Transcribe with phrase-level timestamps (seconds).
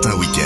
[0.00, 0.37] Data Weekend.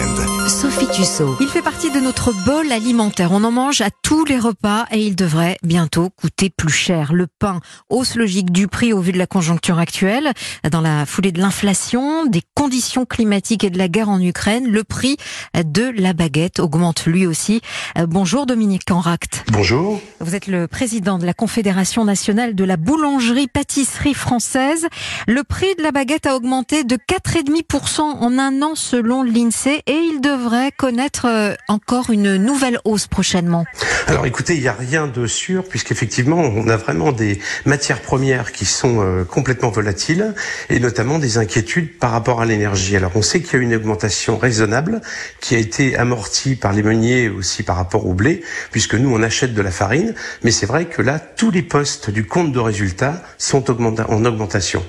[0.92, 1.36] Tussaud.
[1.40, 3.32] Il fait partie de notre bol alimentaire.
[3.32, 7.14] On en mange à tous les repas et il devrait bientôt coûter plus cher.
[7.14, 10.32] Le pain, hausse logique du prix au vu de la conjoncture actuelle.
[10.70, 14.84] Dans la foulée de l'inflation, des conditions climatiques et de la guerre en Ukraine, le
[14.84, 15.16] prix
[15.54, 17.62] de la baguette augmente lui aussi.
[18.08, 19.44] Bonjour Dominique Canract.
[19.50, 19.98] Bonjour.
[20.20, 24.88] Vous êtes le président de la Confédération nationale de la boulangerie-pâtisserie française.
[25.26, 29.96] Le prix de la baguette a augmenté de 4,5% en un an selon l'INSEE et
[30.12, 33.64] il devrait connaître euh, encore une nouvelle hausse prochainement.
[34.08, 38.50] Alors écoutez, il n'y a rien de sûr puisqu'effectivement on a vraiment des matières premières
[38.50, 40.34] qui sont euh, complètement volatiles
[40.70, 42.96] et notamment des inquiétudes par rapport à l'énergie.
[42.96, 45.02] Alors on sait qu'il y a une augmentation raisonnable
[45.38, 49.22] qui a été amortie par les meuniers aussi par rapport au blé puisque nous on
[49.22, 52.58] achète de la farine, mais c'est vrai que là tous les postes du compte de
[52.58, 54.82] résultat sont en augmentation.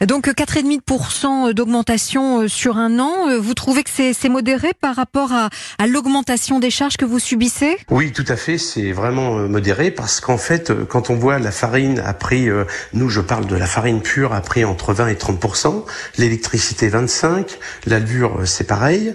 [0.00, 3.28] Donc 4,5% d'augmentation euh, sur un an.
[3.28, 7.18] Euh, vous trouvez que c'est modéré par rapport à, à l'augmentation des charges que vous
[7.18, 7.76] subissez?
[7.90, 8.58] Oui, tout à fait.
[8.58, 12.48] C'est vraiment euh, modéré parce qu'en fait, quand on voit la farine a pris,
[12.92, 15.84] nous je parle de la farine pure, a pris entre 20 et 30%,
[16.18, 19.14] l'électricité 25, la levure c'est pareil,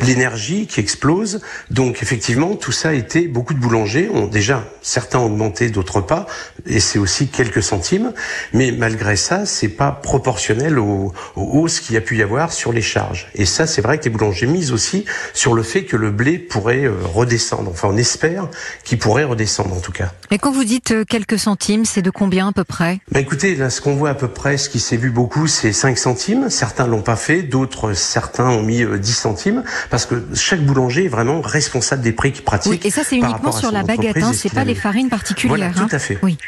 [0.00, 1.40] l'énergie qui explose.
[1.70, 6.00] Donc effectivement, tout ça a été, beaucoup de boulangers ont déjà, certains ont augmenté, d'autres
[6.00, 6.26] pas,
[6.66, 8.12] et c'est aussi quelques centimes.
[8.52, 10.21] Mais malgré ça, c'est pas proportionnel
[10.78, 13.28] aux, hausses qu'il y a pu y avoir sur les charges.
[13.34, 16.38] Et ça, c'est vrai que les boulangers misent aussi sur le fait que le blé
[16.38, 17.70] pourrait euh, redescendre.
[17.70, 18.48] Enfin, on espère
[18.84, 20.12] qu'il pourrait redescendre en tout cas.
[20.30, 23.00] Et quand vous dites euh, quelques centimes, c'est de combien à peu près?
[23.10, 25.72] Bah Écoutez, là, ce qu'on voit à peu près, ce qui s'est vu beaucoup, c'est
[25.72, 26.50] 5 centimes.
[26.50, 31.06] Certains l'ont pas fait, d'autres, certains ont mis 10 euh, centimes, parce que chaque boulanger
[31.06, 32.72] est vraiment responsable des prix qu'il pratique.
[32.72, 35.72] Oui, et ça, c'est uniquement sur la baguette, hein, c'est pas les farines particulières.
[35.72, 35.88] Voilà, tout hein.
[35.96, 36.18] à fait.
[36.22, 36.38] Oui.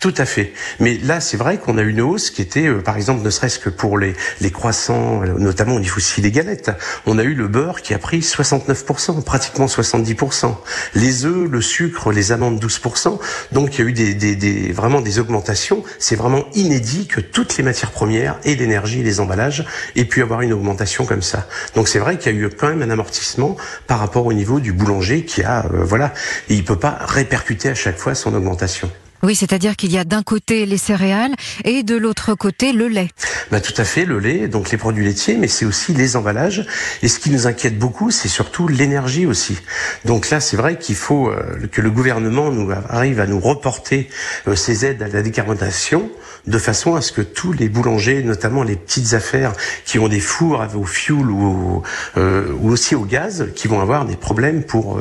[0.00, 0.54] Tout à fait.
[0.78, 3.58] Mais là, c'est vrai qu'on a une hausse qui était, euh, par exemple, ne serait-ce
[3.58, 4.14] que pour les,
[4.50, 6.70] croissants, euh, notamment au niveau aussi des galettes,
[7.04, 10.56] on a eu le beurre qui a pris 69%, pratiquement 70%.
[10.94, 13.18] Les œufs, le sucre, les amandes 12%.
[13.52, 15.84] Donc il y a eu vraiment des augmentations.
[15.98, 19.66] C'est vraiment inédit que toutes les matières premières et l'énergie les emballages
[19.96, 21.46] aient pu avoir une augmentation comme ça.
[21.74, 23.54] Donc c'est vrai qu'il y a eu quand même un amortissement
[23.86, 26.14] par rapport au niveau du boulanger qui a, euh, voilà,
[26.48, 28.90] il peut pas répercuter à chaque fois son augmentation.
[29.22, 33.08] Oui, c'est-à-dire qu'il y a d'un côté les céréales et de l'autre côté le lait.
[33.50, 36.66] Bah, tout à fait, le lait, donc les produits laitiers, mais c'est aussi les emballages.
[37.02, 39.58] Et ce qui nous inquiète beaucoup, c'est surtout l'énergie aussi.
[40.04, 44.08] Donc là, c'est vrai qu'il faut euh, que le gouvernement nous arrive à nous reporter
[44.48, 46.10] euh, ces aides à la décarbonation
[46.46, 49.52] de façon à ce que tous les boulangers, notamment les petites affaires
[49.84, 51.82] qui ont des fours au fioul ou,
[52.16, 54.98] euh, ou aussi au gaz, qui vont avoir des problèmes pour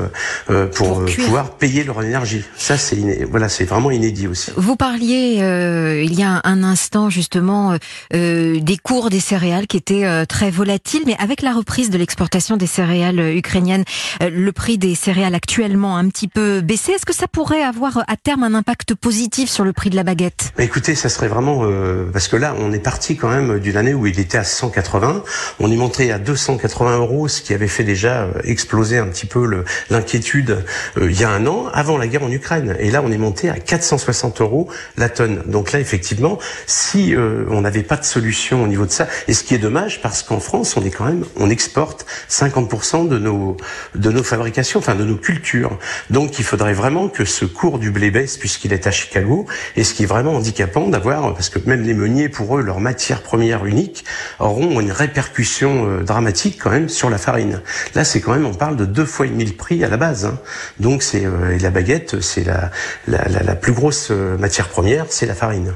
[0.47, 2.43] pour, pour pouvoir payer leur énergie.
[2.57, 4.51] Ça, c'est voilà, c'est vraiment inédit.
[4.57, 7.77] Vous parliez euh, il y a un instant justement euh,
[8.13, 12.57] euh, des cours des céréales qui étaient très volatiles, mais avec la reprise de l'exportation
[12.57, 13.83] des céréales ukrainiennes,
[14.21, 16.93] le prix des céréales actuellement a un petit peu baissé.
[16.93, 20.03] Est-ce que ça pourrait avoir à terme un impact positif sur le prix de la
[20.03, 20.51] baguette?
[20.57, 21.63] Bah, Écoutez, ça serait vraiment
[22.11, 25.23] parce que là, on est parti quand même d'une année où il était à 180,
[25.59, 29.63] on est monté à 280 euros, ce qui avait fait déjà exploser un petit peu
[29.89, 30.63] l'inquiétude
[30.99, 32.75] il y a un an, avant la guerre en Ukraine.
[32.79, 34.67] Et là, on est monté à 400 60 euros
[34.97, 35.43] la tonne.
[35.45, 39.33] Donc là, effectivement, si euh, on n'avait pas de solution au niveau de ça, et
[39.33, 43.17] ce qui est dommage parce qu'en France, on est quand même, on exporte 50% de
[43.19, 43.57] nos
[43.95, 45.77] de nos fabrications, enfin de nos cultures.
[46.09, 49.45] Donc il faudrait vraiment que ce cours du blé baisse puisqu'il est à Chicago.
[49.75, 52.79] Et ce qui est vraiment handicapant d'avoir, parce que même les meuniers, pour eux, leur
[52.79, 54.05] matière première unique
[54.39, 57.61] auront une répercussion euh, dramatique quand même sur la farine.
[57.95, 59.97] Là, c'est quand même, on parle de deux fois et demi le prix à la
[59.97, 60.25] base.
[60.25, 60.39] Hein.
[60.79, 62.71] Donc c'est euh, la baguette, c'est la,
[63.07, 65.73] la, la plus grosse euh, matière première, c'est la farine.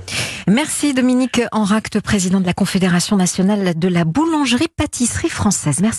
[0.47, 5.79] Merci Dominique Enracte, président de la Confédération nationale de la boulangerie-pâtisserie française.
[5.81, 5.91] Merci.